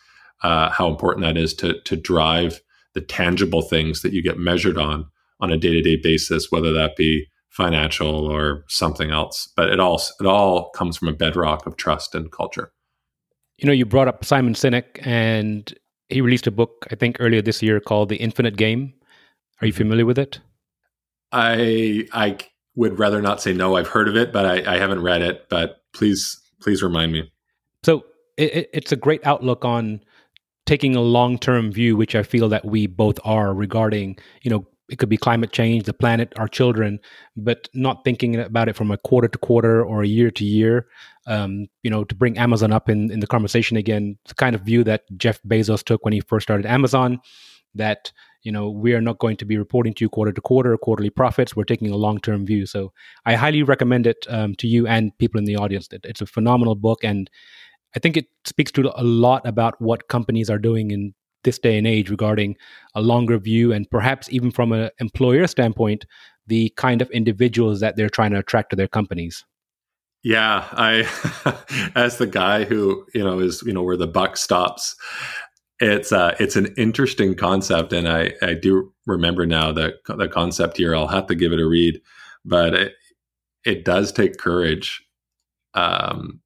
[0.43, 2.61] uh, how important that is to to drive
[2.93, 5.07] the tangible things that you get measured on
[5.39, 9.51] on a day to day basis, whether that be financial or something else.
[9.55, 12.71] But it all it all comes from a bedrock of trust and culture.
[13.57, 15.73] You know, you brought up Simon Sinek, and
[16.07, 18.93] he released a book I think earlier this year called The Infinite Game.
[19.61, 20.39] Are you familiar with it?
[21.31, 22.37] I I
[22.75, 23.75] would rather not say no.
[23.75, 25.47] I've heard of it, but I, I haven't read it.
[25.49, 27.31] But please please remind me.
[27.83, 28.05] So
[28.37, 30.01] it, it's a great outlook on
[30.65, 34.67] taking a long term view, which I feel that we both are regarding, you know,
[34.89, 36.99] it could be climate change, the planet, our children,
[37.35, 40.87] but not thinking about it from a quarter to quarter or a year to year.
[41.27, 44.61] Um, you know, to bring Amazon up in, in the conversation again, the kind of
[44.61, 47.19] view that Jeff Bezos took when he first started Amazon,
[47.75, 48.11] that
[48.43, 51.09] you know we are not going to be reporting to you quarter to quarter quarterly
[51.09, 52.91] profits we're taking a long-term view so
[53.25, 56.75] i highly recommend it um, to you and people in the audience it's a phenomenal
[56.75, 57.29] book and
[57.95, 61.77] i think it speaks to a lot about what companies are doing in this day
[61.77, 62.55] and age regarding
[62.95, 66.05] a longer view and perhaps even from an employer standpoint
[66.47, 69.45] the kind of individuals that they're trying to attract to their companies?
[70.23, 71.07] Yeah i
[71.95, 74.95] as the guy who you know is you know where the buck stops
[75.79, 80.77] it's uh it's an interesting concept and i i do remember now the the concept
[80.77, 80.95] here.
[80.95, 82.01] I'll have to give it a read
[82.43, 82.93] but it
[83.65, 85.01] it does take courage
[85.73, 86.41] um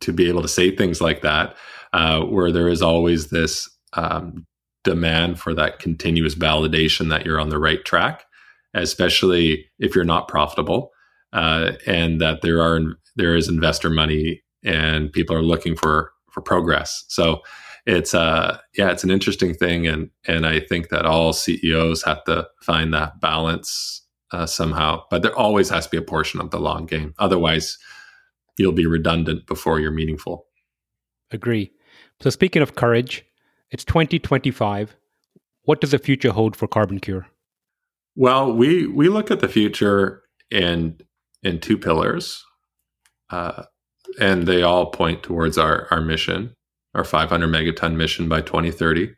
[0.00, 1.56] to be able to say things like that
[1.92, 4.46] uh where there is always this um,
[4.84, 8.24] demand for that continuous validation that you're on the right track,
[8.74, 10.90] especially if you're not profitable,
[11.32, 12.80] uh, and that there are
[13.16, 17.04] there is investor money and people are looking for for progress.
[17.08, 17.42] So
[17.86, 22.24] it's uh yeah, it's an interesting thing, and and I think that all CEOs have
[22.24, 25.04] to find that balance uh, somehow.
[25.10, 27.14] But there always has to be a portion of the long game.
[27.18, 27.78] Otherwise,
[28.58, 30.46] you'll be redundant before you're meaningful.
[31.30, 31.72] Agree.
[32.20, 33.24] So speaking of courage,
[33.70, 34.96] it's 2025.
[35.62, 37.24] What does the future hold for CarbonCure?
[38.14, 40.98] Well, we we look at the future in
[41.42, 42.42] in two pillars,
[43.30, 43.64] uh,
[44.20, 46.54] and they all point towards our our mission,
[46.94, 49.14] our 500 megaton mission by 2030.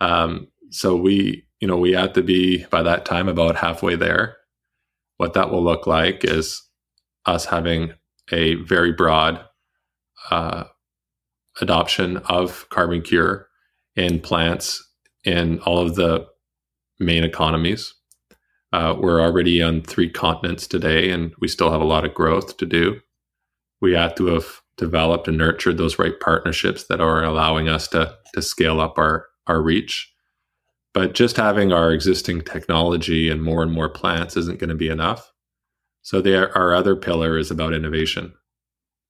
[0.00, 4.36] Um, so we you know we have to be by that time about halfway there.
[5.16, 6.60] What that will look like is
[7.24, 7.92] us having
[8.30, 9.40] a very broad
[10.30, 10.64] uh,
[11.60, 13.44] adoption of CarbonCure
[13.96, 14.82] in plants
[15.24, 16.26] in all of the
[16.98, 17.94] main economies.
[18.72, 22.56] Uh, we're already on three continents today, and we still have a lot of growth
[22.56, 23.00] to do.
[23.80, 28.16] We have to have developed and nurtured those right partnerships that are allowing us to
[28.34, 30.10] to scale up our our reach.
[30.94, 34.88] But just having our existing technology and more and more plants isn't going to be
[34.88, 35.32] enough.
[36.02, 38.34] So there, our other pillar is about innovation.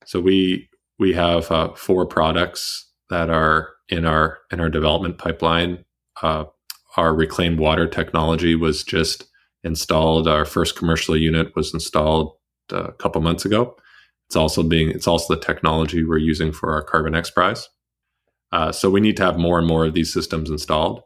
[0.05, 0.69] So we
[0.99, 5.85] we have uh, four products that are in our in our development pipeline.
[6.23, 6.45] Uh,
[6.97, 9.27] our reclaimed water technology was just
[9.63, 10.27] installed.
[10.27, 12.33] Our first commercial unit was installed
[12.73, 13.77] uh, a couple months ago.
[14.27, 17.67] It's also being it's also the technology we're using for our Carbon XPRIZE.
[18.51, 21.03] Uh, so we need to have more and more of these systems installed.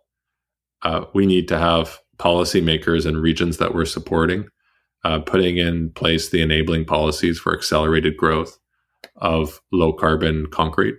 [0.82, 4.46] Uh, we need to have policymakers and regions that we're supporting
[5.04, 8.59] uh, putting in place the enabling policies for accelerated growth
[9.16, 10.96] of low carbon concrete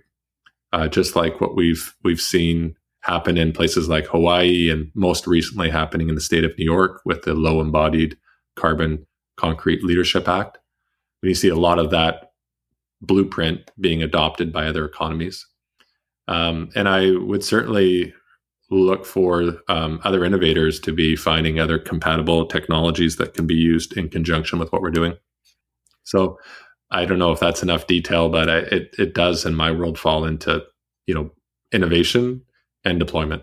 [0.72, 5.70] uh, just like what we've we've seen happen in places like Hawaii and most recently
[5.70, 8.16] happening in the state of New York with the Low Embodied
[8.56, 9.06] Carbon
[9.36, 10.58] Concrete Leadership Act.
[11.22, 12.32] We see a lot of that
[13.00, 15.46] blueprint being adopted by other economies.
[16.26, 18.12] Um, and I would certainly
[18.70, 23.96] look for um, other innovators to be finding other compatible technologies that can be used
[23.96, 25.14] in conjunction with what we're doing.
[26.04, 26.38] So
[26.90, 29.98] I don't know if that's enough detail, but I, it it does in my world
[29.98, 30.64] fall into
[31.06, 31.30] you know
[31.72, 32.42] innovation
[32.84, 33.42] and deployment.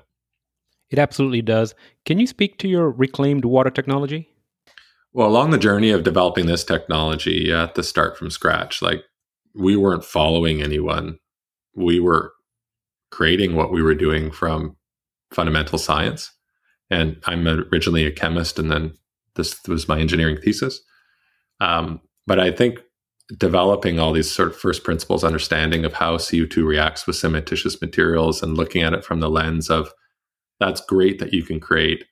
[0.90, 1.76] It absolutely does.
[2.06, 4.30] Can you speak to your reclaimed water technology?
[5.14, 8.82] Well, along the journey of developing this technology, you have to start from scratch.
[8.82, 9.04] Like
[9.54, 11.20] we weren't following anyone.
[11.76, 12.34] We were
[13.12, 14.76] creating what we were doing from
[15.32, 16.32] fundamental science.
[16.90, 18.94] And I'm originally a chemist, and then
[19.36, 20.82] this was my engineering thesis.
[21.60, 22.80] Um, but I think
[23.38, 28.44] developing all these sort of first principles understanding of how CO2 reacts with cementitious materials
[28.44, 29.92] and looking at it from the lens of
[30.60, 32.06] that's great that you can create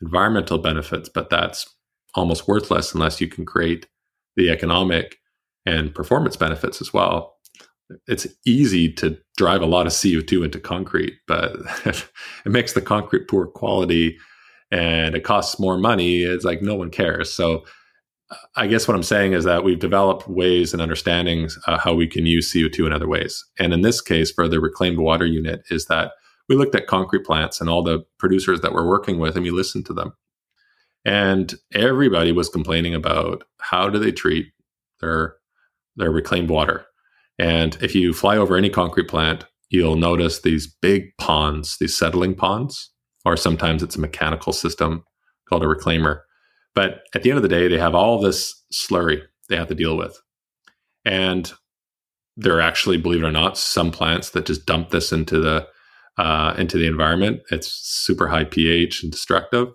[0.00, 1.66] environmental benefits, but that's
[2.14, 3.86] almost worthless unless you can create
[4.36, 5.18] the economic
[5.66, 7.36] and performance benefits as well.
[8.06, 12.06] It's easy to drive a lot of CO2 into concrete, but it
[12.46, 14.16] makes the concrete poor quality
[14.70, 16.22] and it costs more money.
[16.22, 17.32] It's like no one cares.
[17.32, 17.64] So,
[18.56, 22.06] I guess what I'm saying is that we've developed ways and understandings uh, how we
[22.06, 23.44] can use CO2 in other ways.
[23.58, 26.12] And in this case, for the reclaimed water unit, is that
[26.48, 29.50] we looked at concrete plants and all the producers that we're working with and we
[29.50, 30.12] listened to them.
[31.04, 34.52] And everybody was complaining about how do they treat
[35.00, 35.36] their
[35.96, 36.86] their reclaimed water.
[37.38, 42.34] And if you fly over any concrete plant, you'll notice these big ponds, these settling
[42.34, 42.92] ponds,
[43.24, 45.04] or sometimes it's a mechanical system
[45.48, 46.20] called a reclaimer.
[46.74, 49.74] But at the end of the day, they have all this slurry they have to
[49.74, 50.18] deal with.
[51.04, 51.52] And
[52.36, 55.68] there are actually, believe it or not, some plants that just dump this into the
[56.18, 57.40] uh, into the environment.
[57.50, 59.68] It's super high pH and destructive.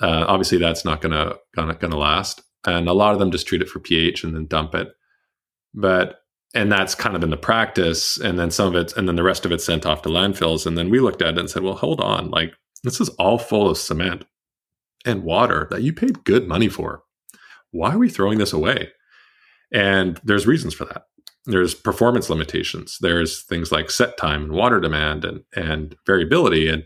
[0.00, 2.42] Uh, obviously, that's not gonna gonna gonna last.
[2.66, 4.88] And a lot of them just treat it for pH and then dump it.
[5.74, 6.20] But
[6.54, 8.18] and that's kind of been the practice.
[8.18, 10.66] And then some of it, and then the rest of it sent off to landfills.
[10.66, 12.54] And then we looked at it and said, well, hold on, like
[12.84, 14.24] this is all full of cement
[15.04, 17.02] and water that you paid good money for.
[17.70, 18.90] Why are we throwing this away?
[19.72, 21.02] And there's reasons for that.
[21.46, 22.96] There's performance limitations.
[23.00, 26.68] There's things like set time and water demand and, and variability.
[26.68, 26.84] And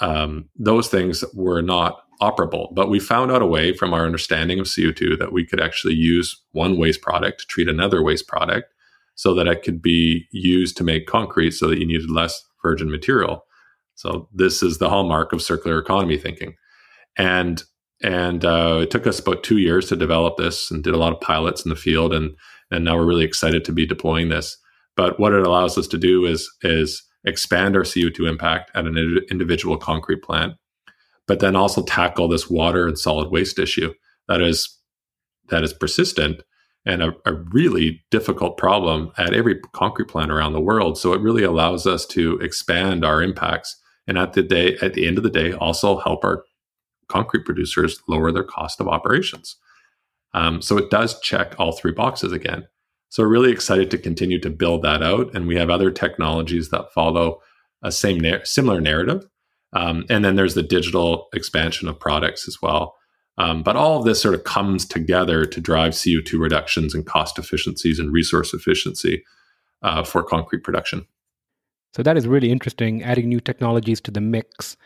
[0.00, 2.74] um, those things were not operable.
[2.74, 5.94] But we found out a way from our understanding of CO2 that we could actually
[5.94, 8.72] use one waste product to treat another waste product
[9.14, 12.90] so that it could be used to make concrete so that you needed less virgin
[12.90, 13.46] material.
[13.94, 16.56] So this is the hallmark of circular economy thinking
[17.16, 17.62] and
[18.02, 21.12] and uh, it took us about two years to develop this and did a lot
[21.12, 22.12] of pilots in the field.
[22.12, 22.36] And
[22.70, 24.56] and now we're really excited to be deploying this.
[24.96, 28.98] But what it allows us to do is is expand our co2 impact at an
[29.30, 30.54] individual concrete plant
[31.26, 33.92] but then also tackle this water and solid waste issue
[34.28, 34.78] that is
[35.48, 36.42] that is persistent
[36.86, 40.98] and a, a really difficult problem at every concrete plant around the world.
[40.98, 43.74] So it really allows us to expand our impacts
[44.06, 46.44] and at the day at the end of the day also help our
[47.08, 49.56] concrete producers lower their cost of operations.
[50.32, 52.66] Um, so it does check all three boxes again.
[53.08, 56.70] So we're really excited to continue to build that out, and we have other technologies
[56.70, 57.40] that follow
[57.82, 59.24] a same similar narrative.
[59.72, 62.96] Um, and then there's the digital expansion of products as well.
[63.38, 67.38] Um, but all of this sort of comes together to drive CO2 reductions and cost
[67.38, 69.24] efficiencies and resource efficiency
[69.82, 71.06] uh, for concrete production.
[71.94, 74.76] So that is really interesting, adding new technologies to the mix.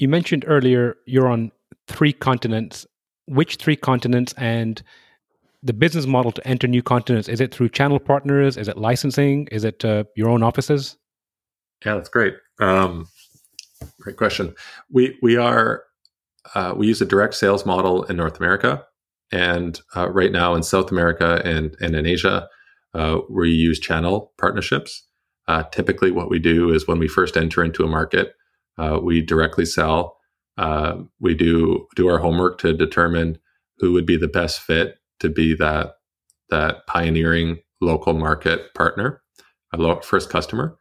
[0.00, 1.50] You mentioned earlier you're on
[1.88, 2.86] three continents.
[3.26, 4.80] Which three continents and
[5.62, 7.28] the business model to enter new continents?
[7.28, 8.56] Is it through channel partners?
[8.56, 9.48] Is it licensing?
[9.50, 10.96] Is it uh, your own offices?
[11.84, 12.34] Yeah, that's great.
[12.60, 13.08] Um,
[14.00, 14.54] great question.
[14.90, 15.82] We we are
[16.54, 18.84] uh, we use a direct sales model in North America,
[19.32, 22.48] and uh, right now in South America and and in Asia,
[22.94, 25.04] uh, we use channel partnerships.
[25.48, 28.34] Uh, typically, what we do is when we first enter into a market,
[28.78, 30.16] uh, we directly sell.
[30.56, 33.38] Uh, we do do our homework to determine
[33.78, 35.94] who would be the best fit to be that
[36.50, 39.22] that pioneering local market partner,
[39.72, 40.76] a first customer.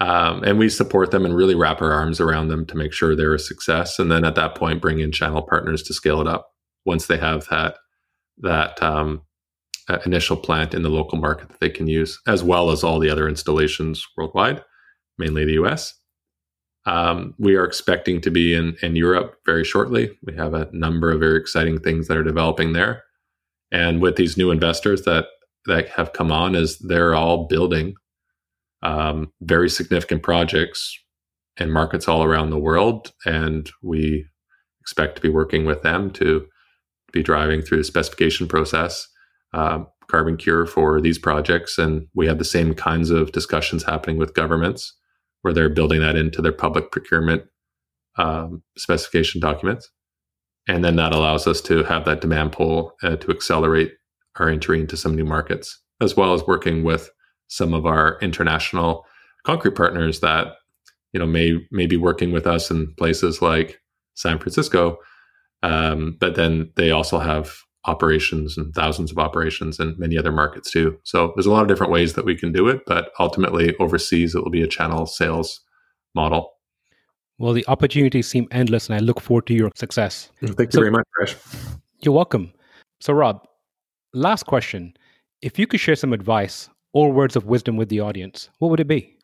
[0.00, 3.14] Um, and we support them and really wrap our arms around them to make sure
[3.14, 3.98] they're a success.
[3.98, 6.50] And then at that point, bring in channel partners to scale it up
[6.86, 7.76] once they have that
[8.38, 9.20] that um,
[9.88, 12.98] uh, initial plant in the local market that they can use, as well as all
[12.98, 14.62] the other installations worldwide,
[15.18, 15.99] mainly the US.
[16.86, 20.16] Um, we are expecting to be in, in Europe very shortly.
[20.24, 23.04] We have a number of very exciting things that are developing there.
[23.70, 25.26] And with these new investors that,
[25.66, 27.94] that have come on, as they're all building
[28.82, 30.98] um, very significant projects
[31.58, 33.12] in markets all around the world.
[33.26, 34.24] And we
[34.80, 36.46] expect to be working with them to
[37.12, 39.06] be driving through the specification process,
[39.52, 41.76] uh, CarbonCure for these projects.
[41.76, 44.94] And we have the same kinds of discussions happening with governments
[45.42, 47.44] where they're building that into their public procurement
[48.16, 49.90] um, specification documents.
[50.68, 53.94] And then that allows us to have that demand pull uh, to accelerate
[54.38, 57.10] our entry into some new markets, as well as working with
[57.48, 59.04] some of our international
[59.44, 60.54] concrete partners that
[61.12, 63.80] you know may may be working with us in places like
[64.14, 64.98] San Francisco,
[65.62, 67.56] um, but then they also have
[67.86, 70.98] operations and thousands of operations and many other markets too.
[71.04, 74.34] So there's a lot of different ways that we can do it, but ultimately overseas
[74.34, 75.60] it will be a channel sales
[76.14, 76.52] model.
[77.38, 80.30] Well, the opportunities seem endless, and I look forward to your success.
[80.42, 81.78] Mm, thank you so, very much, Krish.
[82.02, 82.52] You're welcome.
[83.00, 83.46] So, Rob,
[84.12, 84.92] last question.
[85.40, 88.80] If you could share some advice or words of wisdom with the audience, what would
[88.80, 89.16] it be?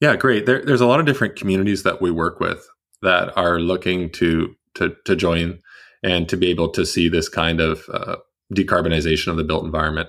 [0.00, 0.46] Yeah, great.
[0.46, 2.64] There, there's a lot of different communities that we work with
[3.02, 5.58] that are looking to to, to join
[6.02, 8.16] and to be able to see this kind of uh,
[8.54, 10.08] decarbonization of the built environment.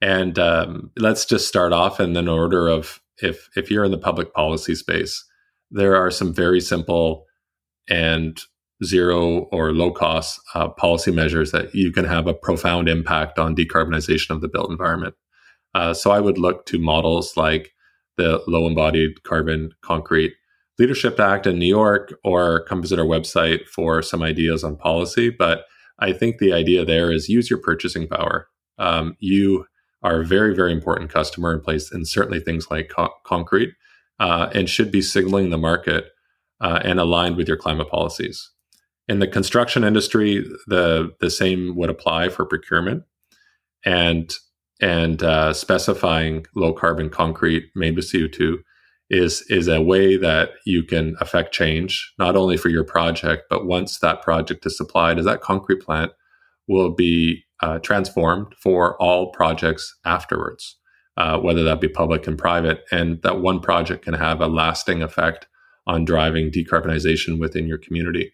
[0.00, 3.98] And um, let's just start off in an order of if if you're in the
[3.98, 5.24] public policy space,
[5.70, 7.24] there are some very simple
[7.88, 8.40] and
[8.84, 13.56] zero or low cost uh, policy measures that you can have a profound impact on
[13.56, 15.14] decarbonization of the built environment.
[15.74, 17.72] Uh, so I would look to models like
[18.16, 20.34] the low embodied carbon concrete
[20.78, 25.30] Leadership Act in New York or come visit our website for some ideas on policy.
[25.30, 25.64] But
[25.98, 28.48] I think the idea there is use your purchasing power.
[28.78, 29.66] Um, you
[30.02, 33.72] are a very, very important customer in place, and certainly things like co- concrete,
[34.20, 36.10] uh, and should be signaling the market
[36.60, 38.50] uh, and aligned with your climate policies.
[39.08, 43.04] In the construction industry, the the same would apply for procurement,
[43.84, 44.34] and
[44.80, 48.58] and uh, specifying low carbon concrete made with CO two
[49.08, 53.64] is is a way that you can affect change not only for your project but
[53.64, 56.10] once that project is supplied as that concrete plant
[56.66, 60.76] will be uh, transformed for all projects afterwards
[61.16, 62.84] uh, whether that be public and private.
[62.90, 65.46] And that one project can have a lasting effect
[65.86, 68.32] on driving decarbonization within your community.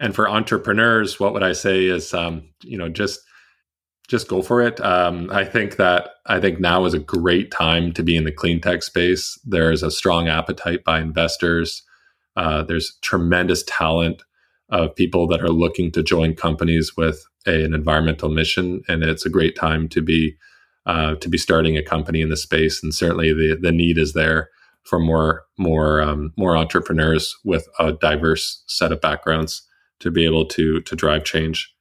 [0.00, 3.20] And for entrepreneurs what would i say is um, you know just
[4.08, 4.80] just go for it.
[4.80, 8.32] Um, I think that I think now is a great time to be in the
[8.32, 9.38] clean tech space.
[9.44, 11.82] There is a strong appetite by investors.
[12.36, 14.22] Uh, there's tremendous talent
[14.68, 19.26] of people that are looking to join companies with a, an environmental mission, and it's
[19.26, 20.36] a great time to be
[20.86, 22.82] uh, to be starting a company in the space.
[22.82, 24.50] And certainly, the the need is there
[24.82, 29.62] for more more um, more entrepreneurs with a diverse set of backgrounds
[30.00, 31.72] to be able to to drive change.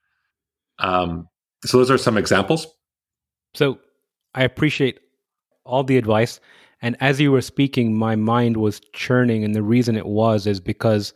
[0.80, 1.28] Um,
[1.66, 2.68] so those are some examples.
[3.54, 3.80] So
[4.36, 5.00] I appreciate
[5.66, 6.40] all the advice.
[6.82, 9.44] And as you were speaking, my mind was churning.
[9.44, 11.14] And the reason it was is because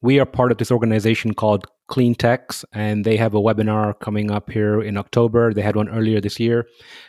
[0.00, 4.50] we are part of this organization called CleanTX, and they have a webinar coming up
[4.50, 5.54] here in October.
[5.54, 6.66] They had one earlier this year.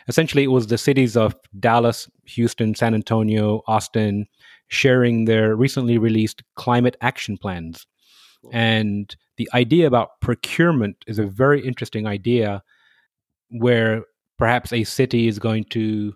[0.08, 4.26] Essentially, it was the cities of Dallas, Houston, San Antonio, Austin
[4.68, 7.86] sharing their recently released climate action plans.
[8.52, 12.62] And the idea about procurement is a very interesting idea
[13.48, 14.04] where
[14.36, 16.14] perhaps a city is going to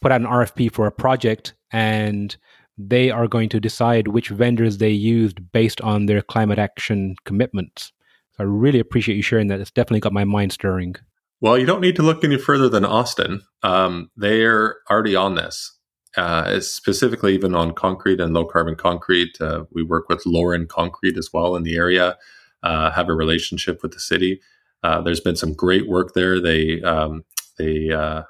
[0.00, 2.36] put out an RFP for a project and
[2.78, 7.90] they are going to decide which vendors they used based on their climate action commitments.
[8.36, 9.58] So I really appreciate you sharing that.
[9.58, 10.94] It's definitely got my mind stirring.
[11.40, 13.42] Well, you don't need to look any further than Austin.
[13.64, 15.75] Um, they're already on this
[16.16, 19.40] uh, specifically even on concrete and low carbon concrete.
[19.40, 22.16] Uh, we work with Lauren Concrete as well in the area,
[22.62, 24.40] uh, have a relationship with the city.
[24.82, 26.40] Uh, there's been some great work there.
[26.40, 27.24] They um,
[27.58, 28.22] they uh,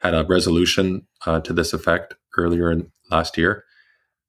[0.00, 3.64] had a resolution uh, to this effect earlier in last year.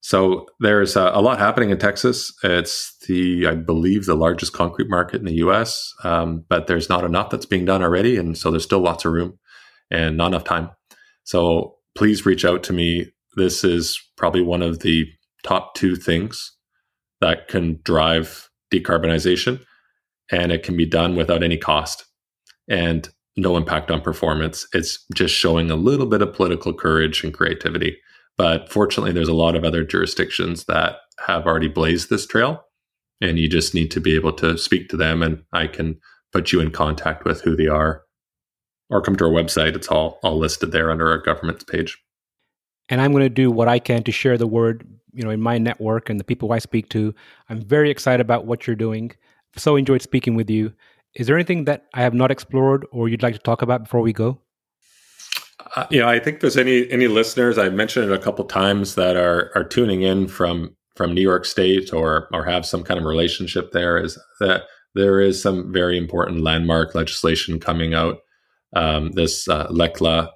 [0.02, 2.32] So there's a lot happening in Texas.
[2.43, 7.04] It's the, I believe, the largest concrete market in the U.S., um, but there's not
[7.04, 9.39] enough that's being done already, and so there's still lots of room
[9.89, 10.70] and not enough time.
[11.24, 13.12] So please reach out to me.
[13.36, 15.08] This is probably one of the
[15.43, 16.52] top two things
[17.22, 19.64] that can drive decarbonization,
[20.32, 22.06] and it can be done without any cost
[22.68, 24.68] and no impact on performance.
[24.74, 27.98] It's just showing a little bit of political courage and creativity.
[28.38, 32.64] But fortunately, there's a lot of other jurisdictions that have already blazed this trail,
[33.22, 36.00] and you just need to be able to speak to them, and I can
[36.34, 38.05] put you in contact with who they are
[38.90, 39.76] or come to our website.
[39.76, 41.98] It's all all listed there under our governments page.
[42.90, 45.42] And I'm going to do what I can to share the word, you know, in
[45.42, 47.16] my network and the people I speak to.
[47.50, 49.12] I'm very excited about what you're doing.
[49.58, 50.74] So enjoyed speaking with you.
[51.16, 54.02] Is there anything that I have not explored or you'd like to talk about before
[54.02, 54.40] we go?
[55.76, 58.96] Uh, you know, I think there's any any listeners I mentioned it a couple times
[58.96, 63.00] that are are tuning in from from New York State or or have some kind
[63.00, 63.98] of relationship there.
[63.98, 64.64] Is that
[64.94, 68.20] there is some very important landmark legislation coming out
[68.76, 70.30] um, this uh, LECCLA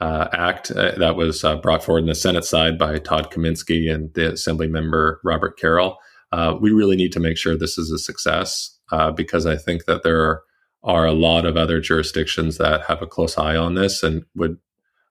[0.00, 3.92] uh, Act uh, that was uh, brought forward in the Senate side by Todd Kaminsky
[3.92, 5.96] and the Assembly member Robert Carroll.
[6.32, 8.78] Uh, we really need to make sure this is a success
[9.14, 10.42] because I think that there are
[10.84, 14.58] are a lot of other jurisdictions that have a close eye on this and would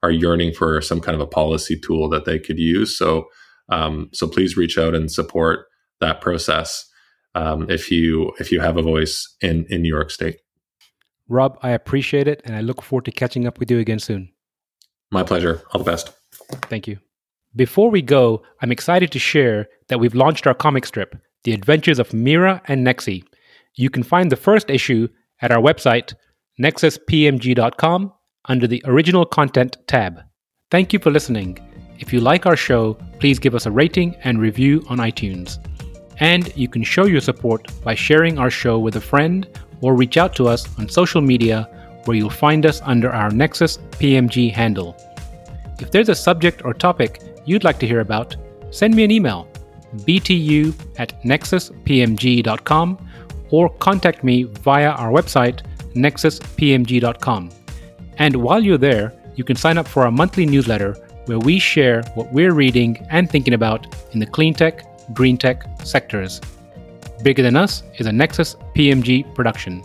[0.03, 2.97] are yearning for some kind of a policy tool that they could use.
[2.97, 3.27] So,
[3.69, 5.67] um, so please reach out and support
[5.99, 6.89] that process
[7.35, 10.37] um, if you if you have a voice in in New York State.
[11.32, 14.29] Rob, I appreciate it, and I look forward to catching up with you again soon.
[15.11, 15.61] My pleasure.
[15.71, 16.11] All the best.
[16.69, 16.99] Thank you.
[17.55, 21.99] Before we go, I'm excited to share that we've launched our comic strip, The Adventures
[21.99, 23.23] of Mira and Nexi.
[23.75, 25.07] You can find the first issue
[25.41, 26.13] at our website,
[26.61, 28.13] nexuspmg.com,
[28.45, 30.21] under the Original Content tab.
[30.69, 31.59] Thank you for listening.
[31.99, 35.59] If you like our show, please give us a rating and review on iTunes.
[36.19, 39.47] And you can show your support by sharing our show with a friend
[39.82, 41.69] or reach out to us on social media
[42.05, 44.95] where you'll find us under our Nexus PMG handle.
[45.79, 48.36] If there's a subject or topic you'd like to hear about,
[48.71, 49.47] send me an email
[50.05, 53.09] btu at nexuspmg.com
[53.49, 55.61] or contact me via our website
[55.93, 57.49] nexuspmg.com.
[58.17, 60.93] And while you're there, you can sign up for our monthly newsletter
[61.25, 65.65] where we share what we're reading and thinking about in the clean tech, green tech
[65.84, 66.39] sectors.
[67.24, 69.84] Bigger Than Us is a Nexus PMG production.